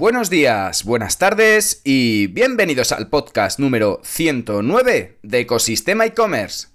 [0.00, 6.68] Buenos días, buenas tardes y bienvenidos al podcast número 109 de Ecosistema e-commerce.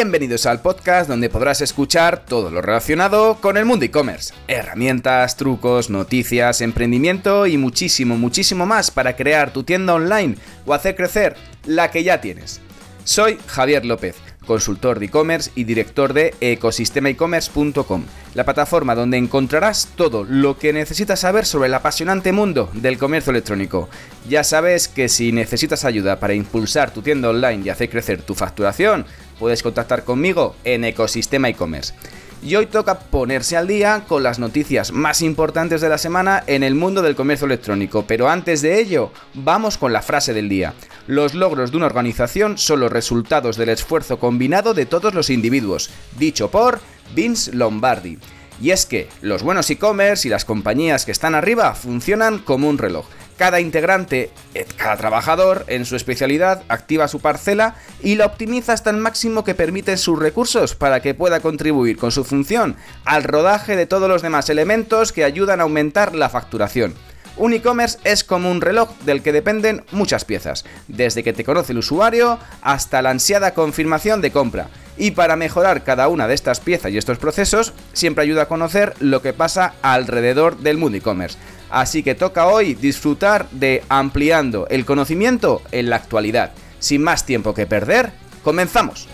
[0.00, 4.32] Bienvenidos al podcast donde podrás escuchar todo lo relacionado con el mundo e-commerce.
[4.48, 10.96] Herramientas, trucos, noticias, emprendimiento y muchísimo, muchísimo más para crear tu tienda online o hacer
[10.96, 11.36] crecer
[11.66, 12.62] la que ya tienes.
[13.04, 20.24] Soy Javier López, consultor de e-commerce y director de ecosistemaecommerce.com, la plataforma donde encontrarás todo
[20.24, 23.90] lo que necesitas saber sobre el apasionante mundo del comercio electrónico.
[24.28, 28.34] Ya sabes que si necesitas ayuda para impulsar tu tienda online y hacer crecer tu
[28.34, 29.04] facturación,
[29.40, 31.94] puedes contactar conmigo en Ecosistema e-commerce.
[32.42, 36.62] Y hoy toca ponerse al día con las noticias más importantes de la semana en
[36.62, 38.04] el mundo del comercio electrónico.
[38.06, 40.74] Pero antes de ello, vamos con la frase del día.
[41.06, 45.90] Los logros de una organización son los resultados del esfuerzo combinado de todos los individuos,
[46.18, 46.80] dicho por
[47.14, 48.18] Vince Lombardi.
[48.62, 52.78] Y es que los buenos e-commerce y las compañías que están arriba funcionan como un
[52.78, 53.06] reloj
[53.40, 58.90] cada integrante, eh, cada trabajador en su especialidad activa su parcela y la optimiza hasta
[58.90, 63.76] el máximo que permiten sus recursos para que pueda contribuir con su función al rodaje
[63.76, 66.92] de todos los demás elementos que ayudan a aumentar la facturación.
[67.38, 71.72] Un e-commerce es como un reloj del que dependen muchas piezas, desde que te conoce
[71.72, 74.68] el usuario hasta la ansiada confirmación de compra.
[74.98, 78.92] Y para mejorar cada una de estas piezas y estos procesos, siempre ayuda a conocer
[79.00, 81.38] lo que pasa alrededor del mundo e-commerce.
[81.70, 86.52] Así que toca hoy disfrutar de ampliando el conocimiento en la actualidad.
[86.78, 89.08] Sin más tiempo que perder, comenzamos.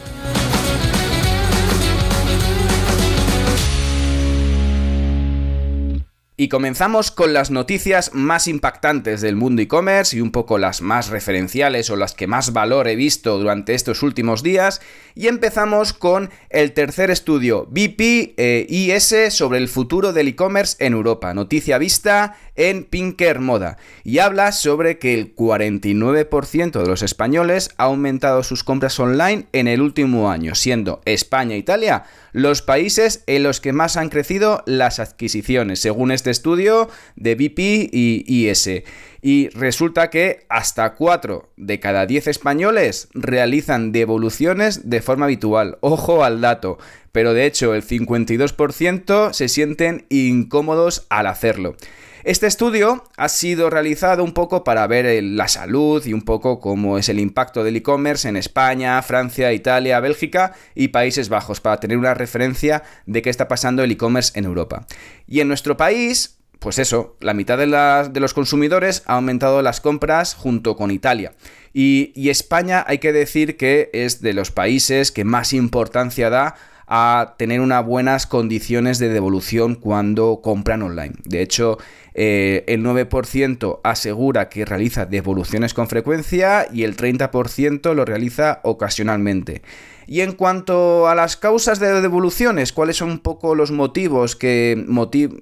[6.38, 11.08] Y comenzamos con las noticias más impactantes del mundo e-commerce y un poco las más
[11.08, 14.82] referenciales o las que más valor he visto durante estos últimos días.
[15.14, 20.92] Y empezamos con el tercer estudio BP eh, IS sobre el futuro del e-commerce en
[20.92, 21.32] Europa.
[21.32, 23.78] Noticia vista en Pinker Moda.
[24.04, 29.68] Y habla sobre que el 49% de los españoles ha aumentado sus compras online en
[29.68, 32.04] el último año, siendo España e Italia
[32.36, 37.58] los países en los que más han crecido las adquisiciones, según este estudio de BP
[37.90, 38.82] y IS.
[39.22, 45.78] Y resulta que hasta 4 de cada 10 españoles realizan devoluciones de forma habitual.
[45.80, 46.76] Ojo al dato.
[47.10, 51.74] Pero de hecho el 52% se sienten incómodos al hacerlo.
[52.24, 56.98] Este estudio ha sido realizado un poco para ver la salud y un poco cómo
[56.98, 61.98] es el impacto del e-commerce en España, Francia, Italia, Bélgica y Países Bajos, para tener
[61.98, 64.86] una referencia de qué está pasando el e-commerce en Europa.
[65.26, 70.34] Y en nuestro país, pues eso, la mitad de, los consumidores ha aumentado las compras
[70.34, 71.32] junto con Italia.
[71.72, 76.56] Y, y España hay que decir que es de los países que más importancia da
[76.86, 81.14] a tener unas buenas condiciones de devolución cuando compran online.
[81.24, 81.78] De hecho,
[82.14, 89.62] eh, el 9% asegura que realiza devoluciones con frecuencia y el 30% lo realiza ocasionalmente.
[90.06, 94.84] Y en cuanto a las causas de devoluciones, ¿cuáles son un poco los motivos que,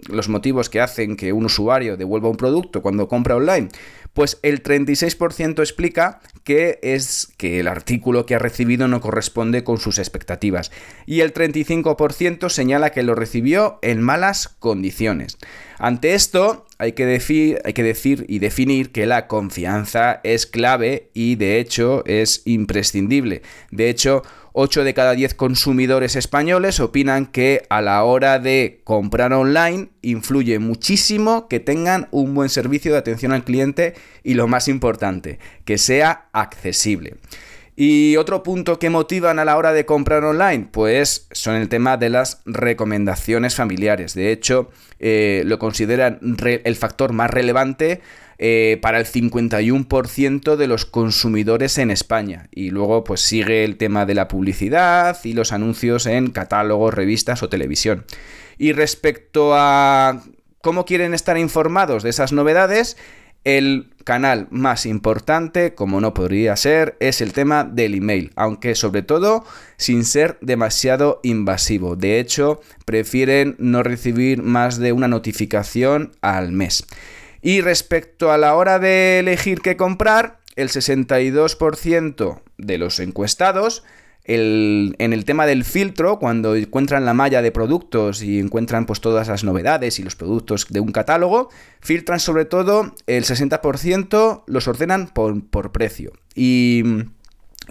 [0.08, 3.68] los motivos que hacen que un usuario devuelva un producto cuando compra online?
[4.14, 9.78] Pues el 36% explica que es que el artículo que ha recibido no corresponde con
[9.78, 10.70] sus expectativas
[11.04, 15.36] y el 35% señala que lo recibió en malas condiciones.
[15.78, 21.10] Ante esto, hay que, decir, hay que decir y definir que la confianza es clave
[21.12, 23.42] y de hecho es imprescindible.
[23.72, 24.22] De hecho,
[24.56, 30.60] 8 de cada 10 consumidores españoles opinan que a la hora de comprar online influye
[30.60, 35.76] muchísimo que tengan un buen servicio de atención al cliente y lo más importante, que
[35.76, 37.16] sea accesible.
[37.74, 41.96] Y otro punto que motivan a la hora de comprar online, pues son el tema
[41.96, 44.14] de las recomendaciones familiares.
[44.14, 44.70] De hecho,
[45.00, 48.02] eh, lo consideran el factor más relevante
[48.38, 52.48] eh, para el 51% de los consumidores en España.
[52.50, 57.42] Y luego pues sigue el tema de la publicidad y los anuncios en catálogos, revistas
[57.42, 58.04] o televisión.
[58.58, 60.22] Y respecto a
[60.60, 62.96] cómo quieren estar informados de esas novedades,
[63.44, 69.02] el canal más importante, como no podría ser, es el tema del email, aunque sobre
[69.02, 69.44] todo
[69.76, 71.96] sin ser demasiado invasivo.
[71.96, 76.86] De hecho, prefieren no recibir más de una notificación al mes.
[77.44, 83.84] Y respecto a la hora de elegir qué comprar, el 62% de los encuestados
[84.24, 89.28] en el tema del filtro, cuando encuentran la malla de productos y encuentran pues todas
[89.28, 91.50] las novedades y los productos de un catálogo,
[91.82, 96.12] filtran sobre todo el 60%, los ordenan por, por precio.
[96.34, 96.82] Y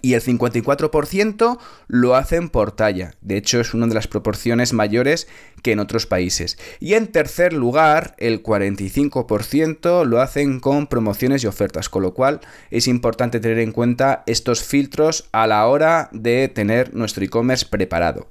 [0.01, 3.15] y el 54% lo hacen por talla.
[3.21, 5.27] De hecho, es una de las proporciones mayores
[5.61, 6.57] que en otros países.
[6.79, 12.41] Y en tercer lugar, el 45% lo hacen con promociones y ofertas, con lo cual
[12.69, 18.27] es importante tener en cuenta estos filtros a la hora de tener nuestro e-commerce preparado.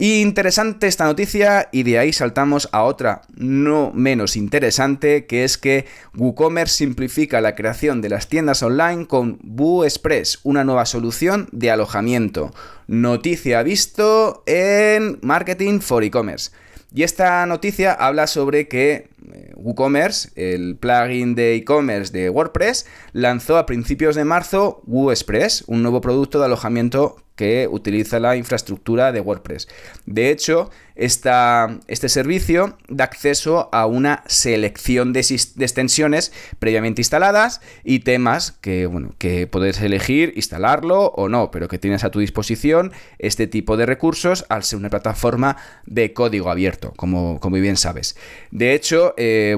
[0.00, 5.86] Interesante esta noticia y de ahí saltamos a otra no menos interesante, que es que
[6.16, 12.54] WooCommerce simplifica la creación de las tiendas online con WooExpress, una nueva solución de alojamiento.
[12.86, 16.52] Noticia visto en Marketing for E-Commerce.
[16.94, 23.58] Y esta noticia habla sobre que eh, WooCommerce, el plugin de e-commerce de WordPress, lanzó
[23.58, 29.20] a principios de marzo WooExpress, un nuevo producto de alojamiento que utiliza la infraestructura de
[29.20, 29.68] WordPress.
[30.06, 38.58] De hecho, este servicio da acceso a una selección de, extensiones previamente instaladas y temas
[38.60, 42.90] que, bueno, que puedes elegir instalarlo o no, pero que tienes a tu disposición
[43.20, 45.56] este tipo de recursos al ser una plataforma
[45.86, 48.16] de código abierto, como, como bien sabes.
[48.50, 49.56] De hecho, eh,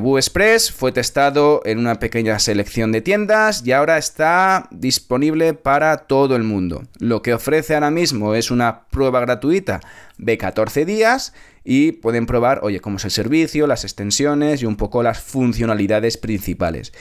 [0.77, 6.43] fue testado en una pequeña selección de tiendas y ahora está disponible para todo el
[6.43, 6.83] mundo.
[6.99, 9.81] Lo que ofrece ahora mismo es una prueba gratuita
[10.19, 11.35] de 14 días
[11.65, 16.17] y pueden probar, oye, cómo es el servicio, las extensiones y un poco las funcionalidades
[16.17, 16.93] principales.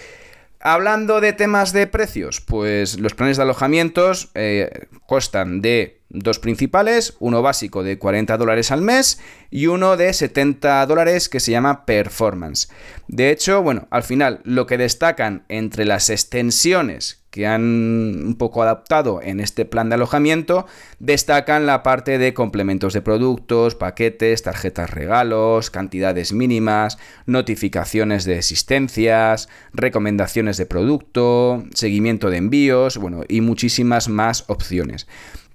[0.61, 7.15] Hablando de temas de precios, pues los planes de alojamientos eh, costan de dos principales,
[7.19, 11.85] uno básico de 40 dólares al mes y uno de 70 dólares que se llama
[11.85, 12.67] Performance.
[13.07, 18.63] De hecho, bueno, al final lo que destacan entre las extensiones que han un poco
[18.63, 20.65] adaptado en este plan de alojamiento,
[20.99, 29.49] destacan la parte de complementos de productos, paquetes, tarjetas regalos, cantidades mínimas, notificaciones de existencias,
[29.73, 35.07] recomendaciones de producto, seguimiento de envíos, bueno, y muchísimas más opciones.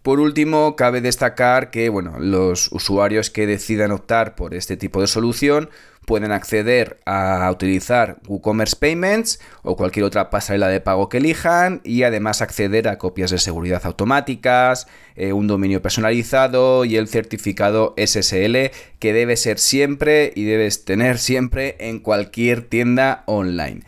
[0.05, 5.07] Por último, cabe destacar que bueno, los usuarios que decidan optar por este tipo de
[5.07, 5.71] solución
[6.05, 12.03] pueden acceder a utilizar WooCommerce Payments o cualquier otra pasarela de pago que elijan y
[12.03, 14.87] además acceder a copias de seguridad automáticas,
[15.17, 21.19] eh, un dominio personalizado y el certificado SSL que debe ser siempre y debes tener
[21.19, 23.83] siempre en cualquier tienda online.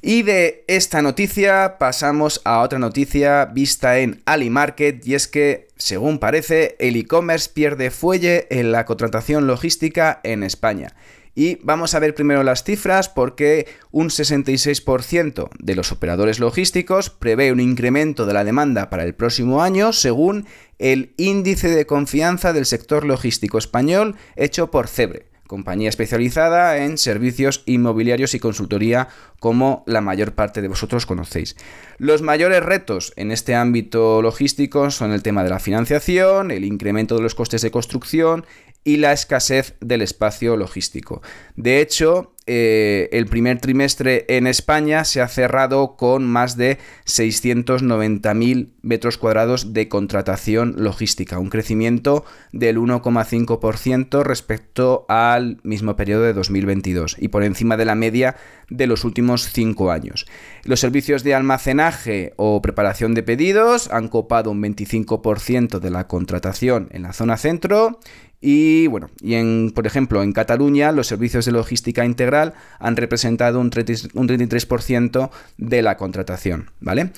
[0.00, 6.20] Y de esta noticia pasamos a otra noticia vista en AliMarket y es que, según
[6.20, 10.94] parece, el e-commerce pierde fuelle en la contratación logística en España.
[11.38, 17.52] Y vamos a ver primero las cifras porque un 66% de los operadores logísticos prevé
[17.52, 20.46] un incremento de la demanda para el próximo año según
[20.80, 27.62] el índice de confianza del sector logístico español hecho por Cebre compañía especializada en servicios
[27.66, 29.08] inmobiliarios y consultoría
[29.40, 31.56] como la mayor parte de vosotros conocéis.
[31.96, 37.16] Los mayores retos en este ámbito logístico son el tema de la financiación, el incremento
[37.16, 38.44] de los costes de construcción
[38.84, 41.22] y la escasez del espacio logístico.
[41.56, 48.70] De hecho, eh, el primer trimestre en España se ha cerrado con más de 690.000
[48.80, 57.16] metros cuadrados de contratación logística, un crecimiento del 1,5% respecto al mismo periodo de 2022
[57.18, 58.36] y por encima de la media
[58.70, 60.24] de los últimos cinco años.
[60.64, 66.88] Los servicios de almacenaje o preparación de pedidos han copado un 25% de la contratación
[66.92, 68.00] en la zona centro
[68.40, 73.58] y bueno, y en, por ejemplo, en Cataluña los servicios de logística integral han representado
[73.60, 77.12] un, 33% de la contratación, ¿vale?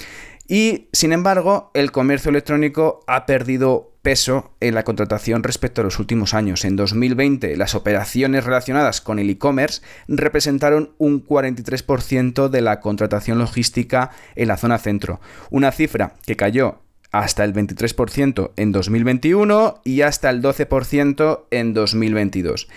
[0.49, 5.99] Y sin embargo, el comercio electrónico ha perdido peso en la contratación respecto a los
[5.99, 6.65] últimos años.
[6.65, 14.11] En 2020, las operaciones relacionadas con el e-commerce representaron un 43% de la contratación logística
[14.35, 20.31] en la zona centro, una cifra que cayó hasta el 23% en 2021 y hasta
[20.31, 22.69] el 12% en 2022.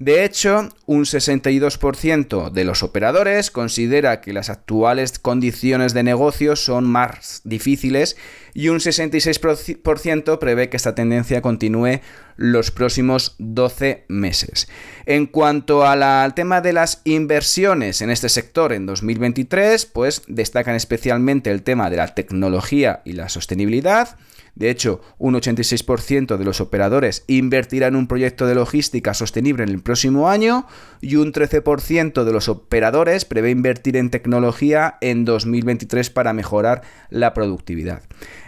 [0.00, 6.86] De hecho, un 62% de los operadores considera que las actuales condiciones de negocio son
[6.86, 8.16] más difíciles
[8.54, 12.00] y un 66% prevé que esta tendencia continúe
[12.36, 14.68] los próximos 12 meses.
[15.04, 21.50] En cuanto al tema de las inversiones en este sector en 2023, pues destacan especialmente
[21.50, 24.16] el tema de la tecnología y la sostenibilidad
[24.60, 29.70] De hecho, un 86% de los operadores invertirá en un proyecto de logística sostenible en
[29.70, 30.66] el próximo año
[31.00, 37.32] y un 13% de los operadores prevé invertir en tecnología en 2023 para mejorar la
[37.32, 38.02] productividad.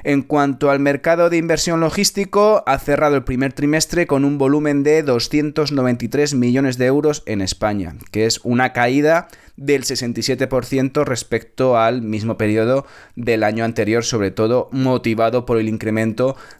[0.05, 4.83] En cuanto al mercado de inversión logístico, ha cerrado el primer trimestre con un volumen
[4.83, 12.03] de 293 millones de euros en España, que es una caída del 67% respecto al
[12.03, 16.02] mismo periodo del año anterior, sobre todo motivado por el incremento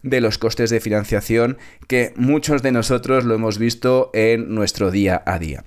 [0.03, 1.59] de los costes de financiación
[1.89, 5.65] que muchos de nosotros lo hemos visto en nuestro día a día.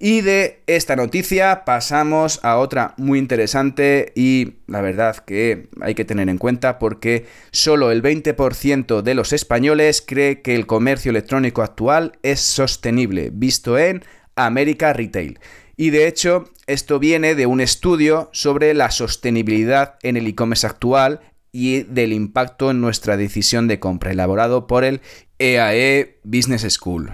[0.00, 6.04] Y de esta noticia pasamos a otra muy interesante y la verdad que hay que
[6.04, 11.62] tener en cuenta porque solo el 20% de los españoles cree que el comercio electrónico
[11.62, 14.04] actual es sostenible, visto en
[14.36, 15.40] América Retail.
[15.76, 21.20] Y de hecho, esto viene de un estudio sobre la sostenibilidad en el e-commerce actual
[21.58, 25.00] y del impacto en nuestra decisión de compra, elaborado por el
[25.40, 27.10] EAE e Business School.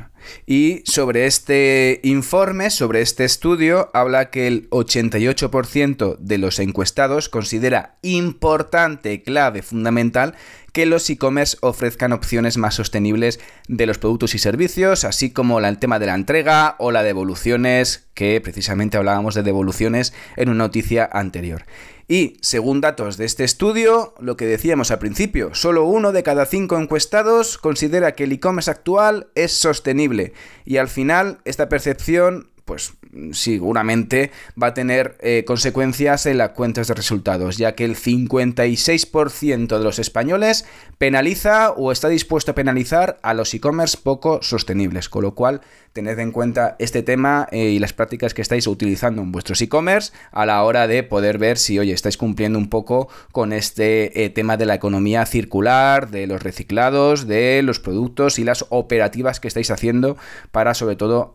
[0.47, 7.97] Y sobre este informe, sobre este estudio, habla que el 88% de los encuestados considera
[8.03, 10.35] importante, clave, fundamental
[10.75, 15.79] que los e-commerce ofrezcan opciones más sostenibles de los productos y servicios, así como el
[15.79, 21.09] tema de la entrega o la devoluciones, que precisamente hablábamos de devoluciones en una noticia
[21.13, 21.65] anterior.
[22.07, 26.45] Y, según datos de este estudio, lo que decíamos al principio, solo uno de cada
[26.45, 30.35] cinco encuestados considera que el e-commerce actual es sostenible.
[30.67, 32.95] Y al final, esta percepción pues
[33.33, 34.31] seguramente
[34.61, 39.85] va a tener eh, consecuencias en las cuentas de resultados, ya que el 56% de
[39.85, 40.65] los españoles
[40.99, 45.61] penaliza o está dispuesto a penalizar a los e-commerce poco sostenibles, con lo cual
[45.93, 50.13] tened en cuenta este tema eh, y las prácticas que estáis utilizando en vuestros e-commerce
[50.33, 54.31] a la hora de poder ver si, oye, estáis cumpliendo un poco con este eh,
[54.31, 59.49] tema de la economía circular, de los reciclados, de los productos y las operativas que
[59.49, 60.17] estáis haciendo
[60.51, 61.35] para sobre todo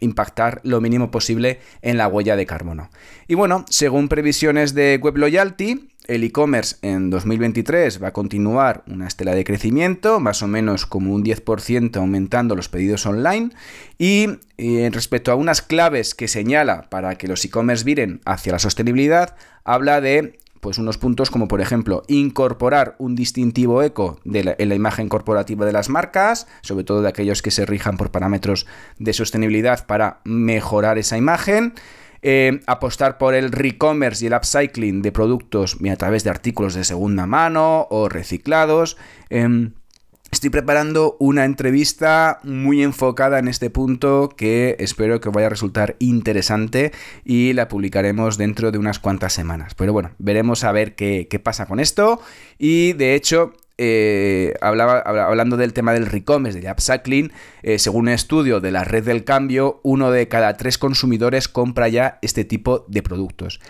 [0.00, 2.90] impactar lo mínimo posible en la huella de carbono.
[3.28, 9.06] Y bueno, según previsiones de Web Loyalty, el e-commerce en 2023 va a continuar una
[9.06, 13.50] estela de crecimiento, más o menos como un 10% aumentando los pedidos online.
[13.98, 14.26] Y,
[14.90, 20.00] respecto a unas claves que señala para que los e-commerce viren hacia la sostenibilidad, habla
[20.00, 25.66] de pues unos puntos como por ejemplo incorporar un distintivo eco en la imagen corporativa
[25.66, 30.20] de las marcas, sobre todo de aquellos que se rijan por parámetros de sostenibilidad para
[30.22, 31.74] mejorar esa imagen.
[32.24, 36.84] Eh, apostar por el re-commerce y el upcycling de productos a través de artículos de
[36.84, 38.96] segunda mano o reciclados.
[39.30, 39.72] Em,
[40.32, 45.94] estoy preparando una entrevista muy enfocada en este punto que espero que vaya a resultar
[45.98, 46.90] interesante
[47.22, 49.74] y la publicaremos dentro de unas cuantas semanas.
[49.74, 52.20] Pero bueno, veremos a ver qué, pasa con esto.
[52.58, 57.30] Y de hecho, eh, hablaba, hablando del tema del recommerce, del upcycling,
[57.62, 61.88] eh, según un estudio de la red del cambio, uno de cada tres consumidores compra
[61.88, 63.60] ya este tipo de productos.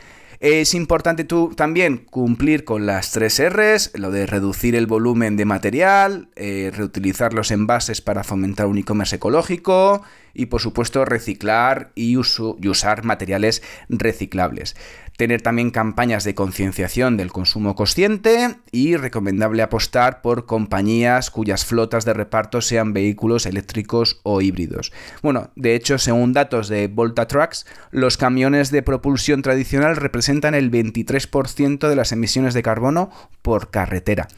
[0.42, 5.44] Es importante tú también cumplir con las tres R's, lo de reducir el volumen de
[5.44, 10.02] material, eh, reutilizar los envases para fomentar un e-commerce ecológico
[10.34, 14.74] y por supuesto reciclar y, y usar materiales reciclables
[15.16, 22.04] tener también campañas de concienciación del consumo consciente y recomendable apostar por compañías cuyas flotas
[22.04, 24.92] de reparto sean vehículos eléctricos o híbridos.
[25.22, 30.70] Bueno, de hecho, según datos de Volta Trucks, los camiones de propulsión tradicional representan el
[30.70, 33.10] 23% de las emisiones de carbono
[33.42, 34.28] por carretera.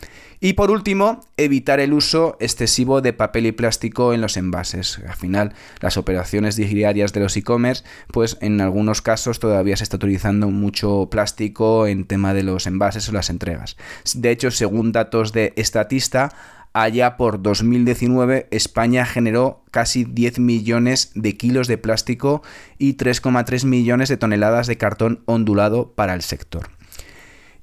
[0.44, 5.00] Y por último, evitar el uso excesivo de papel y plástico en los envases.
[5.08, 7.82] Al final, las operaciones diarias de los e-commerce,
[8.12, 13.08] pues en algunos casos todavía se está utilizando mucho plástico en tema de los envases
[13.08, 13.78] o las entregas.
[14.14, 16.30] De hecho, según datos de Estatista,
[16.74, 22.42] allá por 2019 España generó casi 10 millones de kilos de plástico
[22.76, 26.68] y 3,3 millones de toneladas de cartón ondulado para el sector.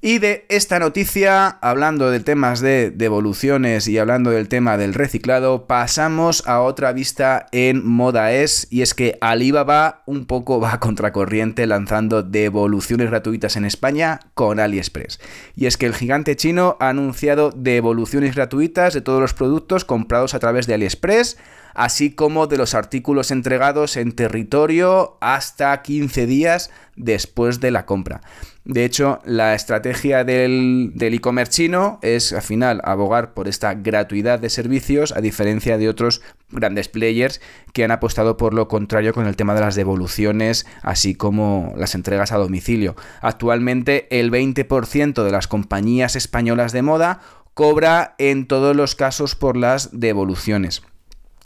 [0.04, 5.68] Y de esta noticia, hablando de temas de devoluciones y hablando del tema del reciclado,
[5.68, 10.80] pasamos a otra vista en Moda Es, y es que Alibaba un poco va a
[10.80, 15.20] contracorriente lanzando devoluciones gratuitas en España con AliExpress.
[15.54, 20.34] Y es que el gigante chino ha anunciado devoluciones gratuitas de todos los productos comprados
[20.34, 21.36] a través de AliExpress,
[21.74, 28.20] así como de los artículos entregados en territorio hasta 15 días después de la compra.
[28.64, 34.50] De hecho, la estrategia del e-commerce chino es al final abogar por esta gratuidad de
[34.50, 37.40] servicios a diferencia de otros grandes players
[37.72, 41.96] que han apostado por lo contrario con el tema de las devoluciones así como las
[41.96, 42.94] entregas a domicilio.
[43.20, 47.20] Actualmente el 20% de las compañías españolas de moda
[47.54, 50.82] cobra en todos los casos por las devoluciones.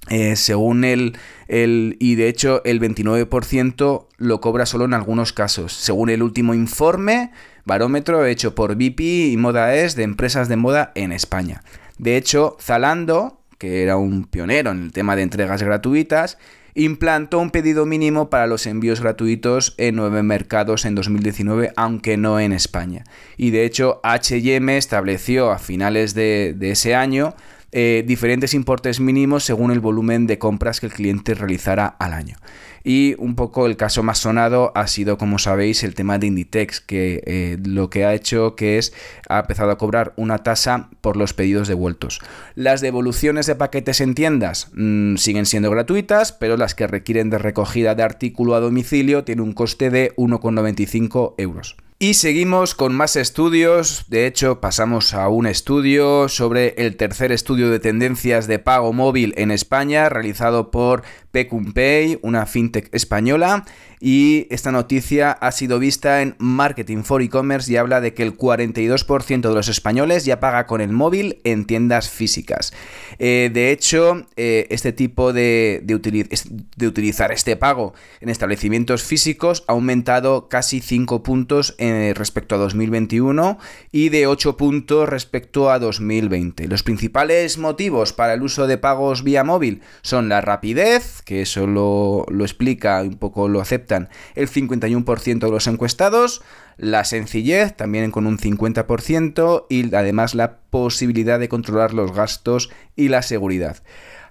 [0.09, 1.17] Eh, según el,
[1.49, 5.73] y de hecho el 29% lo cobra solo en algunos casos.
[5.73, 7.33] Según el último informe,
[7.65, 11.63] barómetro hecho por BP y Moda de empresas de moda en España.
[11.99, 16.39] De hecho, Zalando, que era un pionero en el tema de entregas gratuitas,
[16.75, 22.39] implantó un pedido mínimo para los envíos gratuitos en nueve mercados en 2019, aunque no
[22.39, 23.05] en España.
[23.39, 27.35] Y de hecho, HM estableció a finales de ese año
[27.73, 32.37] eh, diferentes importes mínimos según el volumen de compras que el cliente realizara al año.
[32.85, 36.81] Y un poco el caso más sonado ha sido, como sabéis, el tema de Inditex,
[36.81, 38.93] que eh, lo que ha hecho que es
[39.29, 42.21] ha empezado a cobrar una tasa por los pedidos devueltos.
[42.55, 47.39] Las devoluciones de paquetes en tiendas mm, siguen siendo gratuitas, pero las que requieren de
[47.39, 51.77] recogida de artículo a domicilio tienen un coste de 1,95 euros.
[51.99, 57.71] Y seguimos con más estudios, de hecho pasamos a un estudio sobre el tercer estudio
[57.71, 61.05] de tendencias de pago móvil en España realizado por
[61.37, 63.67] Pecumpay, una fintech española,
[64.01, 68.37] y esta noticia ha sido vista en Marketing for E-Commerce y habla de que el
[68.37, 72.73] 42% de los españoles ya paga con el móvil en tiendas físicas.
[73.19, 79.73] Eh, de hecho, eh, este tipo de, de, utilizar este pago en establecimientos físicos ha
[79.73, 83.59] aumentado casi 5 puntos eh, respecto a 2021
[83.93, 86.69] y de 8 puntos respecto a 2020.
[86.69, 91.67] Los principales motivos para el uso de pagos vía móvil son la rapidez, que eso
[91.67, 96.41] lo, lo explica, un poco lo acepta el 51% de los encuestados,
[96.77, 103.09] la sencillez también con un 50% y además la posibilidad de controlar los gastos y
[103.09, 103.83] la seguridad.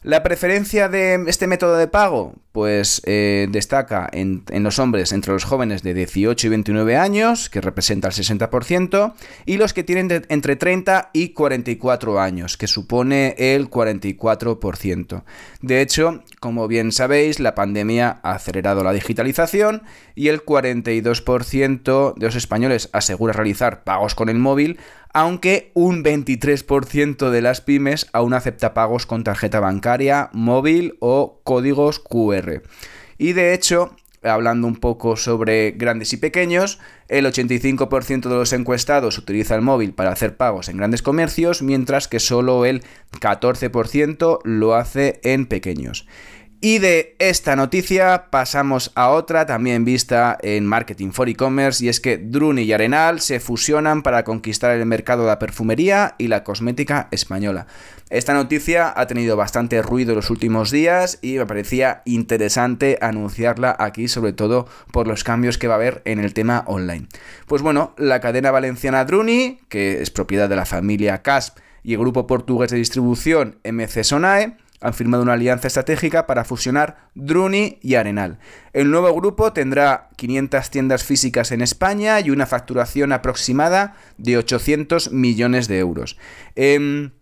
[0.06, 5.46] La preferencia de este método de pago, pues eh, destaca en, los hombres entre los
[5.46, 9.16] jóvenes de 18 y 29 años, que representa el 60%,
[9.48, 15.24] y los que tienen entre 30 y 44 años, que supone el 44%.
[15.62, 19.82] De hecho, como bien sabéis, la pandemia ha acelerado la digitalización
[20.14, 24.78] y el 42% de los españoles asegura realizar pagos con el móvil,
[25.16, 32.00] aunque un 23% de las pymes aún acepta pagos con tarjeta bancaria, móvil o códigos
[32.00, 32.62] QR.
[33.18, 39.18] Y de hecho, hablando un poco sobre grandes y pequeños, el 85% de los encuestados
[39.18, 44.76] utiliza el móvil para hacer pagos en grandes comercios, mientras que solo el 14% lo
[44.76, 46.08] hace en pequeños.
[46.68, 52.00] Y de esta noticia pasamos a otra también vista en Marketing for E-Commerce y es
[52.00, 56.44] que Druni y Arenal se fusionan para conquistar el mercado de la perfumería y la
[56.44, 57.68] cosmética española.
[58.10, 64.08] Esta noticia ha tenido bastante ruido los últimos días y me parecía interesante anunciarla aquí
[64.08, 67.06] sobre todo por los cambios que va a haber en el tema online.
[67.46, 72.00] Pues bueno, la cadena valenciana Druni, que es propiedad de la familia CASP y el
[72.00, 77.96] grupo portugués de distribución MC Sonae, han firmado una alianza estratégica para fusionar Druni y
[77.96, 78.38] Arenal.
[78.72, 85.12] El nuevo grupo tendrá 500 tiendas físicas en España y una facturación aproximada de 800
[85.12, 86.18] millones de euros.
[86.56, 87.14] Em,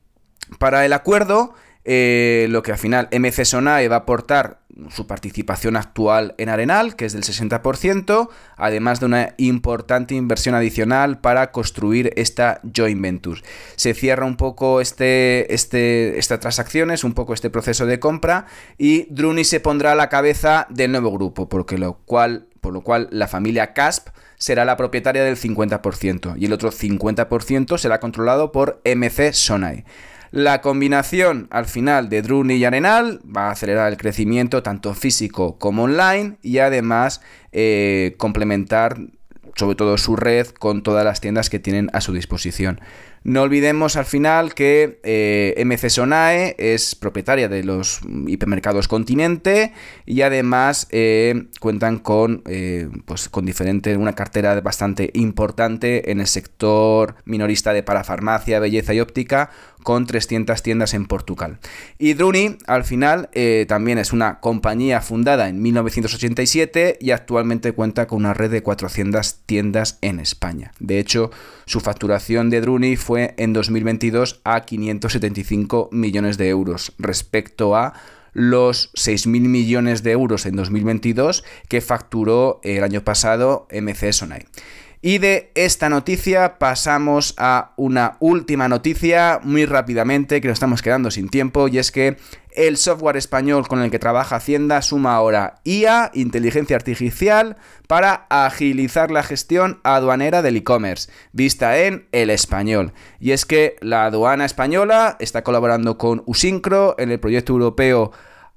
[0.59, 1.53] para el acuerdo,
[1.85, 6.95] eh, lo que al final MC Sonae va a aportar su participación actual en Arenal,
[6.95, 13.41] que es del 60%, además de una importante inversión adicional para construir esta joint venture.
[13.75, 18.47] Se cierra un poco este, este, esta transacción, es un poco este proceso de compra,
[18.77, 22.81] y Druni se pondrá a la cabeza del nuevo grupo, porque lo cual, por lo
[22.81, 28.51] cual la familia Casp será la propietaria del 50% y el otro 50% será controlado
[28.51, 29.85] por MC Sonae.
[30.33, 35.59] La combinación al final de Druni y Arenal va a acelerar el crecimiento tanto físico
[35.59, 38.97] como online y además eh, complementar
[39.53, 42.81] sobre todo su red con todas las tiendas que tienen a su disposición.
[43.23, 49.71] No olvidemos al final que eh, MC Sonae es propietaria de los hipermercados Continente
[50.05, 56.27] y además eh, cuentan con, eh, pues con diferente, una cartera bastante importante en el
[56.27, 59.51] sector minorista de parafarmacia, belleza y óptica
[59.83, 61.59] con 300 tiendas en Portugal.
[61.97, 63.29] Y Druni, al final,
[63.67, 69.39] también es una compañía fundada en 1987 y actualmente cuenta con una red de 400
[69.45, 70.71] tiendas en España.
[70.79, 71.31] De hecho,
[71.65, 77.93] su facturación de Druni fue en 2022 a 575 millones de euros respecto a
[78.33, 84.45] los 6.000 millones de euros en 2022 que facturó el año pasado MC Sonai.
[85.05, 91.11] Y de esta noticia pasamos a una última noticia muy rápidamente que nos estamos quedando
[91.11, 92.15] sin tiempo y es que
[92.51, 97.57] el software español con el que trabaja Hacienda suma ahora IA, inteligencia artificial,
[97.89, 102.93] para agilizar la gestión aduanera del e-commerce, vista en el español.
[103.19, 108.13] Y es que la aduana española está colaborando con Usincro en el proyecto europeo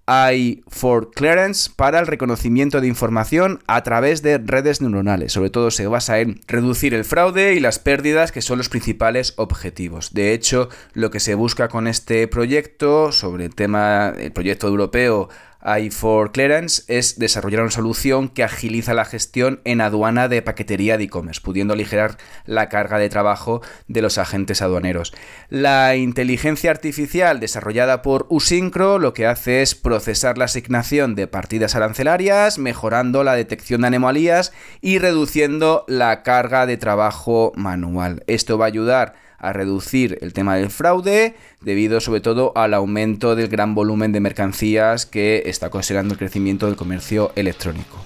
[0.06, 5.32] hay for Clearance para el reconocimiento de información a través de redes neuronales.
[5.32, 9.34] Sobre todo se basa en reducir el fraude y las pérdidas que son los principales
[9.36, 10.14] objetivos.
[10.14, 15.28] De hecho, lo que se busca con este proyecto sobre el tema, el proyecto europeo
[15.66, 21.04] i4 Clearance es desarrollar una solución que agiliza la gestión en aduana de paquetería de
[21.04, 25.12] e-commerce, pudiendo aligerar la carga de trabajo de los agentes aduaneros.
[25.48, 31.74] La inteligencia artificial desarrollada por Usincro lo que hace es procesar la asignación de partidas
[31.74, 38.22] arancelarias, mejorando la detección de anomalías y reduciendo la carga de trabajo manual.
[38.28, 43.36] Esto va a ayudar a reducir el tema del fraude debido sobre todo al aumento
[43.36, 48.05] del gran volumen de mercancías que está considerando el crecimiento del comercio electrónico.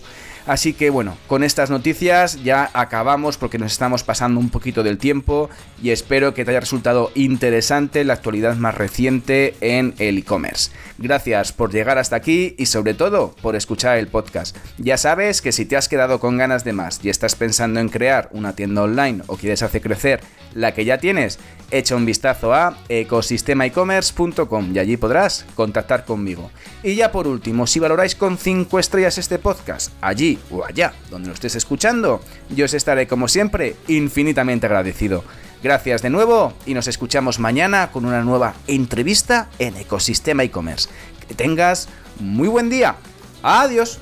[0.51, 4.99] Así que bueno, con estas noticias ya acabamos porque nos estamos pasando un poquito del
[4.99, 5.49] tiempo
[5.81, 10.73] y espero que te haya resultado interesante la actualidad más reciente en el e-commerce.
[10.99, 14.57] Gracias por llegar hasta aquí y sobre todo por escuchar el podcast.
[14.77, 17.89] Ya sabes que si te has quedado con ganas de más y estás pensando en
[17.89, 20.21] crear una tienda online o quieres hacer crecer
[20.53, 21.39] la que ya tienes,
[21.71, 26.51] echa un vistazo a ecosistemaecommerce.com y allí podrás contactar conmigo.
[26.83, 31.29] Y ya por último, si valoráis con 5 estrellas este podcast, allí o allá donde
[31.29, 35.25] lo estés escuchando, yo os estaré como siempre infinitamente agradecido.
[35.63, 40.89] Gracias de nuevo y nos escuchamos mañana con una nueva entrevista en Ecosistema e-commerce.
[41.29, 42.97] Que tengas muy buen día.
[43.43, 43.99] Adiós.